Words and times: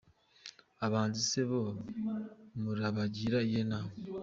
Abahanzi 0.85 1.21
se 1.31 1.41
bo 1.49 1.61
murabagira 2.61 3.37
iyihe 3.47 3.63
nama?. 3.71 3.91